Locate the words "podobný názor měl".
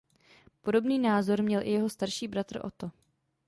0.61-1.61